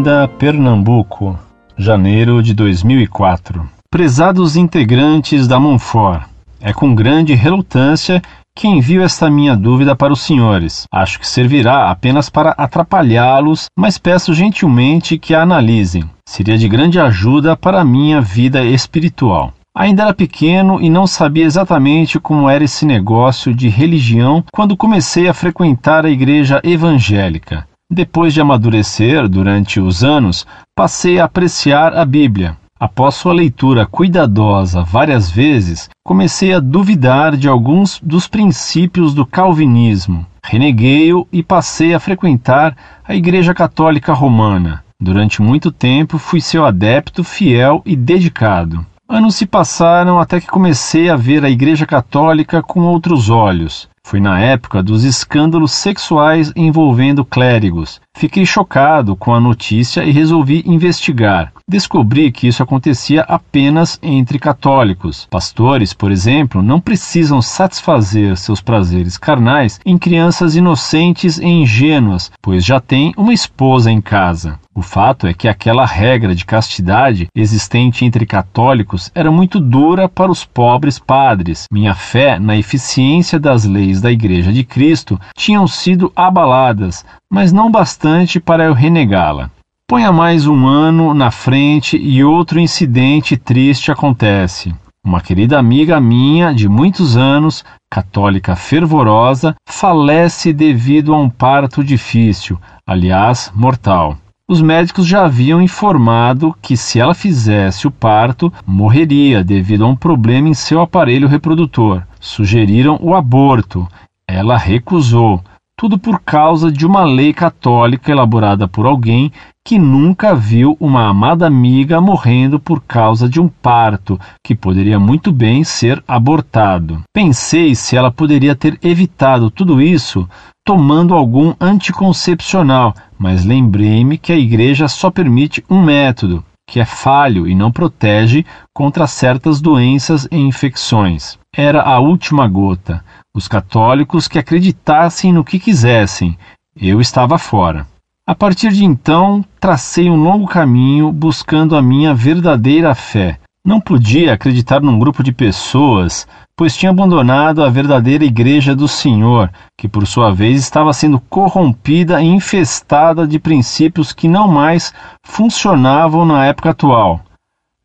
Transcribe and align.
Olinda, 0.00 0.26
Pernambuco, 0.38 1.38
janeiro 1.76 2.42
de 2.42 2.54
2004. 2.54 3.68
Prezados 3.90 4.56
integrantes 4.56 5.46
da 5.46 5.60
Monfort, 5.60 6.22
é 6.58 6.72
com 6.72 6.94
grande 6.94 7.34
relutância 7.34 8.22
que 8.56 8.66
envio 8.66 9.02
esta 9.02 9.28
minha 9.28 9.54
dúvida 9.54 9.94
para 9.94 10.10
os 10.10 10.22
senhores. 10.22 10.84
Acho 10.90 11.20
que 11.20 11.28
servirá 11.28 11.90
apenas 11.90 12.30
para 12.30 12.52
atrapalhá-los, 12.52 13.66
mas 13.78 13.98
peço 13.98 14.32
gentilmente 14.32 15.18
que 15.18 15.34
a 15.34 15.42
analisem. 15.42 16.04
Seria 16.26 16.56
de 16.56 16.66
grande 16.66 16.98
ajuda 16.98 17.54
para 17.54 17.82
a 17.82 17.84
minha 17.84 18.22
vida 18.22 18.64
espiritual. 18.64 19.52
Ainda 19.76 20.04
era 20.04 20.14
pequeno 20.14 20.80
e 20.80 20.88
não 20.88 21.06
sabia 21.06 21.44
exatamente 21.44 22.18
como 22.18 22.48
era 22.48 22.64
esse 22.64 22.86
negócio 22.86 23.52
de 23.54 23.68
religião 23.68 24.42
quando 24.50 24.78
comecei 24.78 25.28
a 25.28 25.34
frequentar 25.34 26.06
a 26.06 26.10
igreja 26.10 26.58
evangélica. 26.64 27.68
Depois 27.92 28.32
de 28.32 28.40
amadurecer 28.40 29.28
durante 29.28 29.80
os 29.80 30.04
anos, 30.04 30.46
passei 30.76 31.18
a 31.18 31.24
apreciar 31.24 31.92
a 31.92 32.04
Bíblia. 32.04 32.56
Após 32.78 33.16
sua 33.16 33.32
leitura 33.32 33.84
cuidadosa 33.84 34.82
várias 34.82 35.28
vezes, 35.28 35.90
comecei 36.06 36.54
a 36.54 36.60
duvidar 36.60 37.36
de 37.36 37.48
alguns 37.48 38.00
dos 38.00 38.28
princípios 38.28 39.12
do 39.12 39.26
calvinismo. 39.26 40.24
Reneguei-o 40.44 41.26
e 41.32 41.42
passei 41.42 41.92
a 41.92 41.98
frequentar 41.98 42.76
a 43.06 43.12
Igreja 43.14 43.52
Católica 43.52 44.12
Romana. 44.12 44.84
Durante 45.00 45.42
muito 45.42 45.72
tempo 45.72 46.16
fui 46.16 46.40
seu 46.40 46.64
adepto 46.64 47.24
fiel 47.24 47.82
e 47.84 47.96
dedicado. 47.96 48.86
Anos 49.08 49.34
se 49.34 49.46
passaram 49.46 50.20
até 50.20 50.40
que 50.40 50.46
comecei 50.46 51.10
a 51.10 51.16
ver 51.16 51.44
a 51.44 51.50
Igreja 51.50 51.84
Católica 51.84 52.62
com 52.62 52.82
outros 52.82 53.28
olhos. 53.28 53.88
Foi 54.04 54.18
na 54.18 54.40
época 54.40 54.82
dos 54.82 55.04
escândalos 55.04 55.72
sexuais 55.72 56.52
envolvendo 56.56 57.24
clérigos. 57.24 58.00
Fiquei 58.16 58.44
chocado 58.44 59.14
com 59.14 59.34
a 59.34 59.40
notícia 59.40 60.02
e 60.04 60.10
resolvi 60.10 60.62
investigar. 60.66 61.52
Descobri 61.68 62.32
que 62.32 62.48
isso 62.48 62.62
acontecia 62.62 63.22
apenas 63.22 63.98
entre 64.02 64.38
católicos. 64.38 65.28
Pastores, 65.30 65.94
por 65.94 66.10
exemplo, 66.10 66.62
não 66.62 66.80
precisam 66.80 67.40
satisfazer 67.40 68.36
seus 68.36 68.60
prazeres 68.60 69.16
carnais 69.16 69.80
em 69.86 69.96
crianças 69.96 70.56
inocentes 70.56 71.38
e 71.38 71.46
ingênuas, 71.46 72.30
pois 72.42 72.64
já 72.64 72.80
têm 72.80 73.14
uma 73.16 73.32
esposa 73.32 73.90
em 73.90 74.00
casa. 74.00 74.58
O 74.72 74.82
fato 74.82 75.26
é 75.26 75.34
que 75.34 75.48
aquela 75.48 75.84
regra 75.84 76.32
de 76.34 76.44
castidade 76.44 77.26
existente 77.34 78.04
entre 78.04 78.24
católicos 78.24 79.10
era 79.14 79.30
muito 79.30 79.60
dura 79.60 80.08
para 80.08 80.30
os 80.30 80.44
pobres 80.44 80.98
padres. 80.98 81.64
Minha 81.72 81.94
fé 81.94 82.38
na 82.38 82.56
eficiência 82.56 83.38
das 83.38 83.64
leis 83.64 83.89
da 83.98 84.12
Igreja 84.12 84.52
de 84.52 84.62
Cristo 84.62 85.18
tinham 85.34 85.66
sido 85.66 86.12
abaladas, 86.14 87.02
mas 87.32 87.50
não 87.50 87.70
bastante 87.70 88.38
para 88.38 88.64
eu 88.64 88.74
renegá-la. 88.74 89.50
Ponha 89.88 90.12
mais 90.12 90.46
um 90.46 90.66
ano 90.66 91.14
na 91.14 91.30
frente 91.30 91.96
e 91.96 92.22
outro 92.22 92.60
incidente 92.60 93.38
triste 93.38 93.90
acontece. 93.90 94.74
Uma 95.02 95.22
querida 95.22 95.58
amiga 95.58 95.98
minha 95.98 96.52
de 96.52 96.68
muitos 96.68 97.16
anos, 97.16 97.64
católica 97.90 98.54
fervorosa, 98.54 99.56
falece 99.66 100.52
devido 100.52 101.14
a 101.14 101.18
um 101.18 101.30
parto 101.30 101.82
difícil, 101.82 102.60
aliás, 102.86 103.50
mortal. 103.54 104.18
Os 104.50 104.60
médicos 104.60 105.06
já 105.06 105.26
haviam 105.26 105.62
informado 105.62 106.52
que 106.60 106.76
se 106.76 106.98
ela 106.98 107.14
fizesse 107.14 107.86
o 107.86 107.90
parto, 107.90 108.52
morreria 108.66 109.44
devido 109.44 109.84
a 109.84 109.86
um 109.86 109.94
problema 109.94 110.48
em 110.48 110.54
seu 110.54 110.80
aparelho 110.80 111.28
reprodutor. 111.28 112.02
Sugeriram 112.18 112.98
o 113.00 113.14
aborto. 113.14 113.86
Ela 114.26 114.56
recusou. 114.56 115.40
Tudo 115.78 115.96
por 115.96 116.18
causa 116.18 116.70
de 116.70 116.84
uma 116.84 117.04
lei 117.04 117.32
católica 117.32 118.10
elaborada 118.10 118.66
por 118.66 118.86
alguém 118.86 119.30
que 119.64 119.78
nunca 119.78 120.34
viu 120.34 120.76
uma 120.80 121.08
amada 121.08 121.46
amiga 121.46 122.00
morrendo 122.00 122.58
por 122.58 122.82
causa 122.82 123.28
de 123.28 123.40
um 123.40 123.46
parto 123.46 124.18
que 124.44 124.52
poderia 124.52 124.98
muito 124.98 125.30
bem 125.30 125.62
ser 125.62 126.02
abortado. 126.08 127.02
Pensei 127.14 127.76
se 127.76 127.96
ela 127.96 128.10
poderia 128.10 128.56
ter 128.56 128.76
evitado 128.82 129.48
tudo 129.48 129.80
isso 129.80 130.28
tomando 130.64 131.14
algum 131.14 131.54
anticoncepcional, 131.60 132.94
mas 133.18 133.44
lembrei-me 133.44 134.18
que 134.18 134.32
a 134.32 134.36
igreja 134.36 134.88
só 134.88 135.10
permite 135.10 135.64
um 135.68 135.82
método, 135.82 136.44
que 136.66 136.78
é 136.78 136.84
falho 136.84 137.48
e 137.48 137.54
não 137.54 137.72
protege 137.72 138.44
contra 138.72 139.06
certas 139.06 139.60
doenças 139.60 140.28
e 140.30 140.36
infecções. 140.36 141.38
Era 141.54 141.82
a 141.82 141.98
última 141.98 142.46
gota. 142.46 143.04
Os 143.34 143.48
católicos 143.48 144.28
que 144.28 144.38
acreditassem 144.38 145.32
no 145.32 145.44
que 145.44 145.58
quisessem. 145.58 146.38
Eu 146.80 147.00
estava 147.00 147.38
fora. 147.38 147.86
A 148.26 148.34
partir 148.34 148.70
de 148.70 148.84
então, 148.84 149.44
tracei 149.58 150.08
um 150.08 150.22
longo 150.22 150.46
caminho 150.46 151.10
buscando 151.10 151.76
a 151.76 151.82
minha 151.82 152.14
verdadeira 152.14 152.94
fé. 152.94 153.38
Não 153.64 153.80
podia 153.80 154.32
acreditar 154.32 154.80
num 154.80 154.98
grupo 154.98 155.22
de 155.22 155.32
pessoas 155.32 156.26
pois 156.60 156.76
tinha 156.76 156.90
abandonado 156.90 157.64
a 157.64 157.70
verdadeira 157.70 158.22
Igreja 158.22 158.76
do 158.76 158.86
Senhor, 158.86 159.50
que 159.78 159.88
por 159.88 160.06
sua 160.06 160.30
vez 160.30 160.60
estava 160.60 160.92
sendo 160.92 161.18
corrompida 161.18 162.20
e 162.20 162.26
infestada 162.26 163.26
de 163.26 163.38
princípios 163.38 164.12
que 164.12 164.28
não 164.28 164.46
mais 164.46 164.92
funcionavam 165.24 166.26
na 166.26 166.44
época 166.44 166.68
atual. 166.68 167.22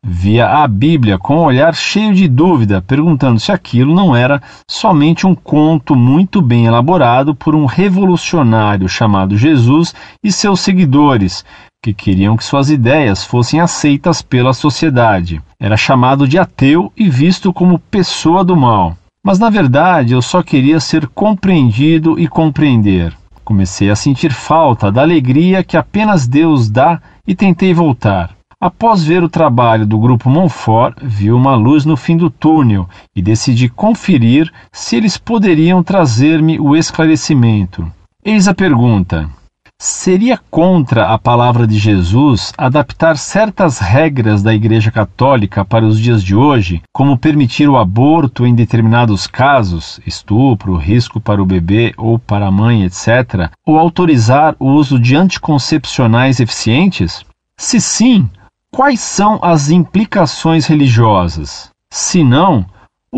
Via 0.04 0.46
a 0.62 0.68
Bíblia 0.68 1.18
com 1.18 1.36
um 1.36 1.44
olhar 1.44 1.74
cheio 1.74 2.12
de 2.12 2.28
dúvida, 2.28 2.82
perguntando 2.82 3.40
se 3.40 3.50
aquilo 3.50 3.94
não 3.94 4.14
era 4.14 4.42
somente 4.70 5.26
um 5.26 5.34
conto 5.34 5.96
muito 5.96 6.42
bem 6.42 6.66
elaborado 6.66 7.34
por 7.34 7.54
um 7.54 7.64
revolucionário 7.64 8.90
chamado 8.90 9.38
Jesus 9.38 9.94
e 10.22 10.30
seus 10.30 10.60
seguidores, 10.60 11.46
que 11.86 11.94
queriam 11.94 12.36
que 12.36 12.44
suas 12.44 12.68
ideias 12.68 13.22
fossem 13.22 13.60
aceitas 13.60 14.20
pela 14.20 14.52
sociedade. 14.52 15.40
Era 15.60 15.76
chamado 15.76 16.26
de 16.26 16.36
ateu 16.36 16.92
e 16.96 17.08
visto 17.08 17.52
como 17.52 17.78
pessoa 17.78 18.42
do 18.42 18.56
mal. 18.56 18.96
Mas 19.22 19.38
na 19.38 19.48
verdade 19.48 20.12
eu 20.12 20.20
só 20.20 20.42
queria 20.42 20.80
ser 20.80 21.06
compreendido 21.06 22.18
e 22.18 22.26
compreender. 22.26 23.16
Comecei 23.44 23.88
a 23.88 23.94
sentir 23.94 24.32
falta 24.32 24.90
da 24.90 25.02
alegria 25.02 25.62
que 25.62 25.76
apenas 25.76 26.26
Deus 26.26 26.68
dá 26.68 27.00
e 27.24 27.36
tentei 27.36 27.72
voltar. 27.72 28.30
Após 28.60 29.04
ver 29.04 29.22
o 29.22 29.28
trabalho 29.28 29.86
do 29.86 29.98
grupo 29.98 30.28
Monfort, 30.28 30.96
vi 31.00 31.30
uma 31.30 31.54
luz 31.54 31.84
no 31.84 31.96
fim 31.96 32.16
do 32.16 32.30
túnel 32.30 32.88
e 33.14 33.22
decidi 33.22 33.68
conferir 33.68 34.52
se 34.72 34.96
eles 34.96 35.16
poderiam 35.16 35.84
trazer-me 35.84 36.58
o 36.58 36.74
esclarecimento. 36.74 37.86
Eis 38.24 38.48
a 38.48 38.54
pergunta: 38.54 39.30
Seria 39.78 40.40
contra 40.50 41.08
a 41.12 41.18
palavra 41.18 41.66
de 41.66 41.78
Jesus 41.78 42.50
adaptar 42.56 43.18
certas 43.18 43.78
regras 43.78 44.42
da 44.42 44.54
Igreja 44.54 44.90
Católica 44.90 45.66
para 45.66 45.84
os 45.84 46.00
dias 46.00 46.24
de 46.24 46.34
hoje, 46.34 46.82
como 46.94 47.18
permitir 47.18 47.68
o 47.68 47.76
aborto 47.76 48.46
em 48.46 48.54
determinados 48.54 49.26
casos, 49.26 50.00
estupro, 50.06 50.76
risco 50.76 51.20
para 51.20 51.42
o 51.42 51.46
bebê 51.46 51.92
ou 51.98 52.18
para 52.18 52.46
a 52.46 52.50
mãe, 52.50 52.84
etc., 52.84 53.50
ou 53.66 53.78
autorizar 53.78 54.56
o 54.58 54.70
uso 54.70 54.98
de 54.98 55.14
anticoncepcionais 55.14 56.40
eficientes? 56.40 57.22
Se 57.58 57.78
sim, 57.78 58.30
quais 58.72 59.00
são 59.00 59.38
as 59.42 59.68
implicações 59.68 60.66
religiosas? 60.66 61.70
Se 61.92 62.24
não, 62.24 62.64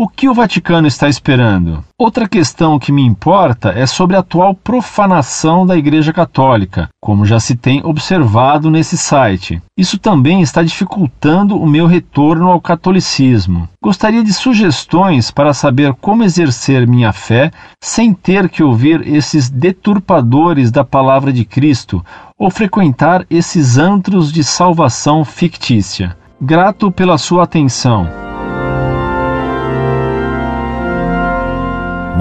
o 0.01 0.07
que 0.07 0.29
o 0.29 0.33
Vaticano 0.33 0.87
está 0.87 1.09
esperando? 1.09 1.83
Outra 1.97 2.25
questão 2.25 2.79
que 2.79 2.89
me 2.89 3.01
importa 3.01 3.71
é 3.71 3.85
sobre 3.85 4.15
a 4.15 4.19
atual 4.19 4.55
profanação 4.55 5.65
da 5.65 5.75
Igreja 5.75 6.13
Católica, 6.13 6.87
como 7.01 7.25
já 7.25 7.37
se 7.37 7.53
tem 7.53 7.81
observado 7.83 8.71
nesse 8.71 8.97
site. 8.97 9.61
Isso 9.77 9.97
também 9.97 10.41
está 10.41 10.63
dificultando 10.63 11.61
o 11.61 11.67
meu 11.67 11.85
retorno 11.85 12.49
ao 12.49 12.61
catolicismo. 12.61 13.67
Gostaria 13.83 14.23
de 14.23 14.31
sugestões 14.31 15.31
para 15.31 15.53
saber 15.53 15.93
como 15.95 16.23
exercer 16.23 16.87
minha 16.87 17.11
fé 17.11 17.51
sem 17.83 18.13
ter 18.13 18.47
que 18.47 18.63
ouvir 18.63 19.05
esses 19.05 19.49
deturpadores 19.49 20.71
da 20.71 20.85
palavra 20.85 21.33
de 21.33 21.43
Cristo 21.43 22.01
ou 22.37 22.49
frequentar 22.49 23.25
esses 23.29 23.77
antros 23.77 24.31
de 24.31 24.45
salvação 24.45 25.25
fictícia. 25.25 26.15
Grato 26.41 26.89
pela 26.89 27.17
sua 27.17 27.43
atenção. 27.43 28.28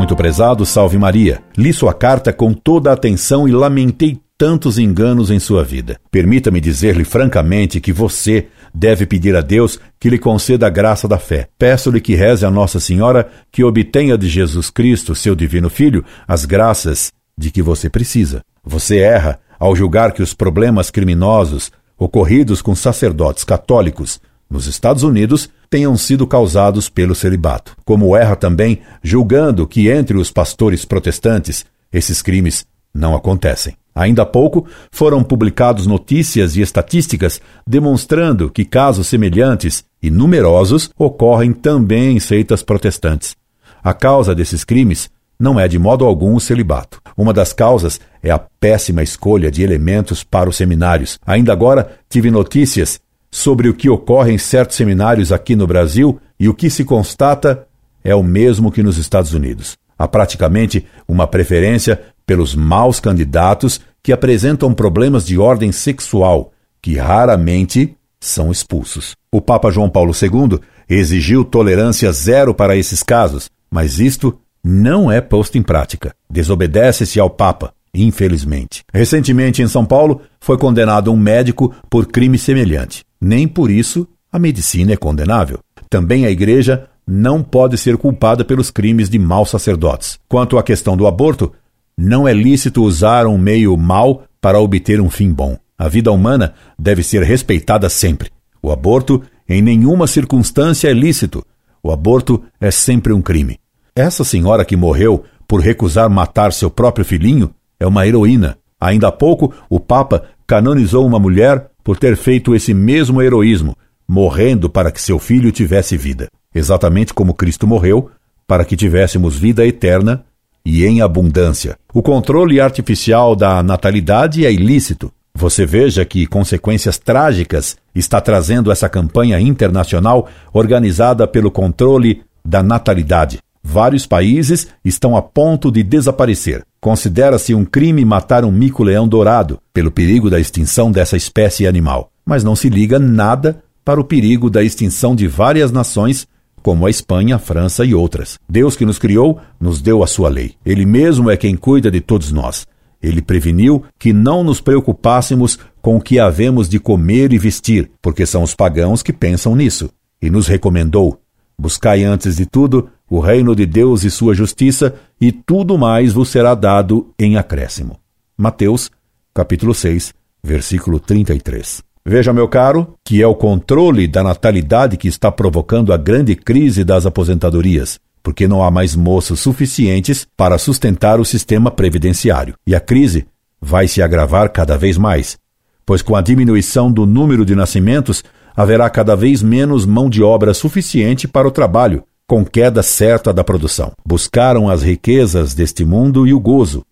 Muito 0.09 0.17
prezado, 0.17 0.65
salve 0.65 0.97
Maria. 0.97 1.43
Li 1.55 1.71
sua 1.71 1.93
carta 1.93 2.33
com 2.33 2.55
toda 2.55 2.89
a 2.89 2.95
atenção 2.95 3.47
e 3.47 3.53
lamentei 3.53 4.19
tantos 4.39 4.79
enganos 4.79 5.31
em 5.31 5.39
sua 5.39 5.63
vida. 5.63 6.01
Permita-me 6.11 6.63
dizer-lhe 6.63 7.05
francamente 7.05 7.79
que 7.79 7.93
você 7.93 8.47
deve 8.73 9.05
pedir 9.05 9.37
a 9.37 9.43
Deus 9.43 9.79
que 10.01 10.09
lhe 10.09 10.19
conceda 10.19 10.67
a 10.67 10.71
graça 10.71 11.07
da 11.07 11.19
fé. 11.19 11.49
Peço-lhe 11.59 12.01
que 12.01 12.15
reze 12.15 12.47
a 12.47 12.51
Nossa 12.51 12.81
Senhora 12.81 13.29
que 13.53 13.63
obtenha 13.63 14.17
de 14.17 14.31
Jesus 14.31 14.71
Cristo, 14.71 15.15
seu 15.15 15.35
divino 15.35 15.69
Filho, 15.69 16.03
as 16.27 16.47
graças 16.47 17.13
de 17.37 17.51
que 17.51 17.61
você 17.61 17.91
precisa. 17.91 18.41
Você 18.65 19.01
erra 19.01 19.39
ao 19.61 19.77
julgar 19.77 20.13
que 20.13 20.23
os 20.23 20.33
problemas 20.33 20.91
criminosos 20.91 21.71
ocorridos 21.99 22.63
com 22.63 22.75
sacerdotes 22.75 23.45
católicos 23.45 24.19
nos 24.49 24.67
Estados 24.67 25.03
Unidos 25.03 25.51
tenham 25.71 25.97
sido 25.97 26.27
causados 26.27 26.89
pelo 26.89 27.15
celibato. 27.15 27.77
Como 27.85 28.17
erra 28.17 28.37
também 28.37 28.81
julgando 29.03 29.67
que 29.67 29.89
entre 29.89 30.17
os 30.17 30.31
pastores 30.31 30.85
protestantes 30.85 31.65
esses 31.93 32.23
crimes 32.23 32.67
não 32.95 33.15
acontecem. 33.15 33.75
Ainda 33.95 34.23
há 34.23 34.27
pouco 34.27 34.65
foram 34.93 35.25
publicados 35.25 35.87
notícias 35.87 36.57
e 36.57 36.61
estatísticas 36.61 37.41
demonstrando 37.67 38.49
que 38.49 38.65
casos 38.65 39.09
semelhantes 39.09 39.85
e 40.01 40.11
numerosos 40.11 40.91
ocorrem 40.97 41.53
também 41.53 42.17
em 42.17 42.21
seitas 42.21 42.63
protestantes. 42.63 43.37
A 43.83 43.93
causa 43.93 44.35
desses 44.35 44.63
crimes 44.65 45.11
não 45.39 45.59
é 45.59 45.69
de 45.69 45.79
modo 45.79 46.05
algum 46.05 46.35
o 46.35 46.41
celibato. 46.41 47.01
Uma 47.17 47.33
das 47.33 47.53
causas 47.53 48.01
é 48.23 48.31
a 48.31 48.39
péssima 48.39 49.03
escolha 49.03 49.51
de 49.51 49.63
elementos 49.63 50.25
para 50.25 50.49
os 50.49 50.57
seminários. 50.57 51.19
Ainda 51.25 51.53
agora 51.53 51.91
tive 52.09 52.31
notícias 52.31 53.01
sobre 53.31 53.69
o 53.69 53.75
que 53.75 53.89
ocorre 53.89 54.33
em 54.33 54.39
certos 54.39 54.77
seminários 54.77 55.33
aqui 55.33 55.55
no 55.55 55.67
Brasil 55.67 56.19
e 56.39 56.49
o 56.49 56.55
que 56.55 56.71
se 56.71 56.85
constata 56.85 57.67
é 58.03 58.15
o 58.15 58.23
mesmo 58.23 58.71
que 58.71 58.83
nos 58.83 58.97
Estados 58.97 59.35
Unidos. 59.35 59.77
Há 59.99 60.07
praticamente 60.07 60.87
uma 61.07 61.27
preferência 61.27 62.01
pelos 62.25 62.55
maus 62.55 63.01
candidatos 63.01 63.81
que 64.03 64.13
apresentam 64.13 64.73
problemas 64.73 65.27
de 65.27 65.39
ordem 65.39 65.73
sexual, 65.73 66.53
que 66.81 66.97
raramente 66.97 67.97
são 68.21 68.51
expulsos. 68.51 69.17
O 69.33 69.41
Papa 69.41 69.71
João 69.71 69.91
Paulo 69.91 70.13
II 70.13 70.61
exigiu 70.89 71.45
tolerância 71.45 72.11
zero 72.13 72.55
para 72.55 72.77
esses 72.77 73.03
casos, 73.03 73.51
mas 73.71 73.99
isto 73.99 74.39
não 74.65 75.11
é 75.11 75.21
posto 75.21 75.59
em 75.59 75.63
prática. 75.63 76.15
Desobedece-se 76.31 77.21
ao 77.21 77.29
Papa, 77.29 77.73
infelizmente. 77.93 78.83
Recentemente, 78.93 79.63
em 79.63 79.69
São 79.69 79.85
Paulo, 79.85 80.23
foi 80.41 80.57
condenado 80.57 81.13
um 81.13 81.17
médico 81.17 81.75
por 81.91 82.07
crime 82.07 82.39
semelhante. 82.39 83.03
Nem 83.21 83.49
por 83.49 83.71
isso 83.71 84.07
a 84.31 84.39
medicina 84.39 84.93
é 84.93 84.97
condenável. 84.97 85.61
Também 85.89 86.27
a 86.27 86.31
Igreja 86.31 86.89
não 87.07 87.43
pode 87.43 87.79
ser 87.79 87.97
culpada 87.97 88.45
pelos 88.45 88.71
crimes 88.71 89.09
de 89.09 89.19
maus 89.19 89.51
sacerdotes. 89.51 90.19
Quanto 90.29 90.59
à 90.59 90.63
questão 90.63 90.97
do 90.97 91.07
aborto, 91.07 91.53
não 91.97 92.29
é 92.29 92.33
lícito 92.33 92.83
usar 92.83 93.27
um 93.27 93.39
meio 93.39 93.77
mau 93.77 94.25
para 94.41 94.61
obter 94.61 95.01
um 95.01 95.09
fim 95.09 95.33
bom. 95.33 95.57
A 95.77 95.89
vida 95.89 96.13
humana 96.13 96.55
deve 96.79 97.03
ser 97.03 97.23
respeitada 97.23 97.89
sempre. 97.89 98.31
O 98.63 98.71
aborto, 98.71 99.23
em 99.49 99.63
nenhuma 99.63 100.07
circunstância, 100.07 100.89
é 100.89 100.93
lícito. 100.93 101.45
O 101.83 101.91
aborto 101.91 102.43
é 102.61 102.71
sempre 102.71 103.13
um 103.13 103.23
crime. 103.23 103.59
Essa 103.95 104.23
senhora 104.23 104.65
que 104.65 104.77
morreu 104.77 105.25
por 105.47 105.61
recusar 105.61 106.11
matar 106.11 106.53
seu 106.53 106.71
próprio 106.71 107.05
filhinho 107.05 107.51
é 107.81 107.87
uma 107.87 108.07
heroína. 108.07 108.59
Ainda 108.81 109.09
há 109.09 109.13
pouco, 109.13 109.53
o 109.71 109.81
Papa 109.81 110.25
canonizou 110.47 111.07
uma 111.07 111.19
mulher 111.19 111.71
por 111.89 111.97
ter 111.97 112.19
feito 112.19 112.55
esse 112.55 112.75
mesmo 112.75 113.23
heroísmo, 113.23 113.75
morrendo 114.07 114.69
para 114.69 114.93
que 114.93 115.01
seu 115.01 115.19
filho 115.19 115.51
tivesse 115.51 115.97
vida. 115.97 116.29
Exatamente 116.55 117.15
como 117.15 117.33
Cristo 117.33 117.67
morreu, 117.67 118.11
para 118.47 118.63
que 118.63 118.77
tivéssemos 118.77 119.39
vida 119.39 119.65
eterna 119.65 120.23
e 120.63 120.85
em 120.85 121.01
abundância. 121.01 121.79
O 121.95 122.03
controle 122.03 122.61
artificial 122.61 123.35
da 123.35 123.63
natalidade 123.63 124.45
é 124.45 124.53
ilícito. 124.53 125.11
Você 125.35 125.65
veja 125.65 126.05
que 126.05 126.27
consequências 126.27 126.99
trágicas 126.99 127.79
está 127.95 128.21
trazendo 128.21 128.71
essa 128.71 128.87
campanha 128.87 129.41
internacional 129.41 130.29
organizada 130.53 131.27
pelo 131.27 131.51
controle 131.51 132.23
da 132.45 132.63
natalidade. 132.63 133.39
Vários 133.71 134.07
países 134.07 134.67
estão 134.83 135.15
a 135.15 135.21
ponto 135.21 135.71
de 135.71 135.83
desaparecer. 135.83 136.65
Considera-se 136.81 137.55
um 137.55 137.67
crime 137.67 138.03
matar 138.03 138.43
um 138.43 138.51
mico-leão 138.51 139.07
dourado, 139.07 139.61
pelo 139.75 139.91
perigo 139.91 140.31
da 140.31 140.41
extinção 140.41 140.91
dessa 140.91 141.19
espécie 141.19 141.67
animal. 141.67 142.11
Mas 142.25 142.43
não 142.43 142.57
se 142.57 142.71
liga 142.71 142.99
nada 142.99 143.63
para 143.85 144.01
o 144.01 144.05
perigo 144.05 144.49
da 144.49 144.65
extinção 144.65 145.15
de 145.15 145.27
várias 145.27 145.71
nações 145.71 146.27
como 146.63 146.87
a 146.87 146.91
Espanha, 146.91 147.37
a 147.37 147.39
França 147.39 147.85
e 147.85 147.95
outras. 147.95 148.39
Deus 148.49 148.75
que 148.75 148.87
nos 148.87 148.99
criou, 148.99 149.39
nos 149.61 149.83
deu 149.83 150.03
a 150.03 150.07
sua 150.07 150.31
lei. 150.31 150.55
Ele 150.65 150.87
mesmo 150.87 151.31
é 151.31 151.37
quem 151.37 151.55
cuida 151.55 151.91
de 151.91 152.01
todos 152.01 152.33
nós. 152.33 152.67
Ele 153.03 153.21
preveniu 153.21 153.85
que 153.99 154.15
não 154.15 154.43
nos 154.43 154.63
preocupássemos 154.63 155.59
com 155.83 155.99
o 155.99 156.01
que 156.01 156.19
havemos 156.19 156.71
de 156.71 156.81
comer 156.81 157.35
e 157.35 157.39
vestir, 157.39 157.91
porque 158.01 158.25
são 158.25 158.43
os 158.43 158.55
pagãos 158.55 159.03
que 159.03 159.13
pensam 159.13 159.55
nisso. 159.55 159.91
E 160.23 160.31
nos 160.31 160.47
recomendou: 160.47 161.21
buscai 161.59 162.05
antes 162.05 162.37
de 162.37 162.47
tudo 162.47 162.89
o 163.11 163.21
reino 163.21 163.55
de 163.57 163.67
Deus 163.67 164.05
e 164.05 164.11
sua 164.11 164.35
justiça, 164.35 164.95
e 165.21 165.33
tudo 165.33 165.79
mais 165.79 166.13
vos 166.13 166.29
será 166.29 166.55
dado 166.55 167.13
em 167.19 167.37
acréscimo. 167.37 167.99
Mateus, 168.37 168.91
capítulo 169.35 169.75
6, 169.75 170.13
versículo 170.45 171.01
33. 171.01 171.83
Veja, 172.05 172.33
meu 172.33 172.49
caro, 172.49 172.95
que 173.05 173.23
é 173.23 173.27
o 173.27 173.35
controle 173.35 174.07
da 174.07 174.23
natalidade 174.23 174.97
que 174.97 175.09
está 175.09 175.31
provocando 175.33 175.93
a 175.93 175.97
grande 175.97 176.35
crise 176.37 176.85
das 176.85 177.05
aposentadorias, 177.07 177.99
porque 178.23 178.47
não 178.47 178.63
há 178.63 178.71
mais 178.71 178.95
moços 178.95 179.41
suficientes 179.41 180.27
para 180.37 180.59
sustentar 180.59 181.21
o 181.21 181.25
sistema 181.25 181.71
previdenciário. 181.71 182.55
E 182.67 182.75
a 182.75 182.81
crise 182.81 183.27
vai 183.61 183.89
se 183.89 184.01
agravar 184.01 184.51
cada 184.51 184.77
vez 184.79 184.97
mais, 184.97 185.37
pois 185.85 186.03
com 186.03 186.15
a 186.15 186.21
diminuição 186.21 186.91
do 186.93 187.05
número 187.07 187.45
de 187.45 187.55
nascimentos 187.55 188.23
haverá 188.59 188.91
cada 188.91 189.15
vez 189.15 189.41
menos 189.41 189.87
mão 189.87 190.11
de 190.11 190.21
obra 190.21 190.53
suficiente 190.53 191.29
para 191.29 191.47
o 191.47 191.51
trabalho, 191.53 192.03
com 192.27 192.45
queda 192.45 192.83
certa 192.83 193.33
da 193.33 193.45
produção. 193.45 193.93
Buscaram 194.05 194.69
as 194.69 194.83
riquezas 194.83 195.55
deste 195.55 195.85
mundo 195.85 196.27
e 196.27 196.35
o 196.35 196.41
gozo, 196.41 196.85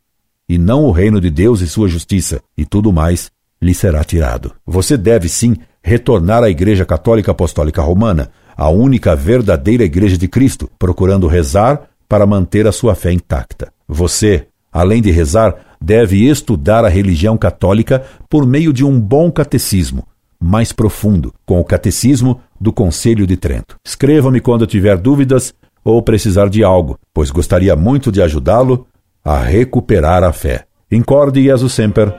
e 0.48 0.58
não 0.58 0.84
o 0.84 0.92
reino 0.92 1.20
de 1.20 1.28
Deus 1.28 1.60
e 1.60 1.66
sua 1.66 1.88
justiça, 1.88 2.40
e 2.56 2.64
tudo 2.64 2.92
mais 2.92 3.32
lhe 3.60 3.74
será 3.74 4.04
tirado. 4.04 4.52
Você 4.64 4.96
deve 4.96 5.28
sim 5.28 5.56
retornar 5.82 6.44
à 6.44 6.48
Igreja 6.48 6.84
Católica 6.84 7.32
Apostólica 7.32 7.82
Romana, 7.82 8.30
a 8.56 8.68
única 8.68 9.16
verdadeira 9.16 9.82
Igreja 9.82 10.16
de 10.16 10.28
Cristo, 10.28 10.70
procurando 10.78 11.26
rezar 11.26 11.88
para 12.08 12.24
manter 12.24 12.68
a 12.68 12.72
sua 12.72 12.94
fé 12.94 13.10
intacta. 13.10 13.72
Você, 13.88 14.46
além 14.72 15.02
de 15.02 15.10
rezar, 15.10 15.56
deve 15.82 16.28
estudar 16.28 16.84
a 16.84 16.88
religião 16.88 17.36
católica 17.36 18.04
por 18.30 18.46
meio 18.46 18.72
de 18.72 18.84
um 18.84 19.00
bom 19.00 19.32
catecismo, 19.32 20.06
mais 20.40 20.72
profundo, 20.72 21.32
com 21.44 21.60
o 21.60 21.64
Catecismo 21.64 22.40
do 22.60 22.72
Conselho 22.72 23.26
de 23.26 23.36
Trento. 23.36 23.76
Escreva-me 23.84 24.40
quando 24.40 24.66
tiver 24.66 24.96
dúvidas 24.96 25.54
ou 25.84 26.02
precisar 26.02 26.48
de 26.48 26.64
algo, 26.64 26.98
pois 27.14 27.30
gostaria 27.30 27.76
muito 27.76 28.10
de 28.10 28.20
ajudá-lo 28.20 28.86
a 29.24 29.38
recuperar 29.38 30.22
a 30.22 30.32
fé. 30.32 30.66
Incorde 30.90 31.42
Jesus 31.42 31.72
Semper 31.72 32.14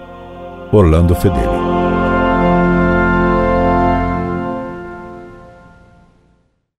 Orlando 0.71 1.15
Fedeli. 1.15 1.66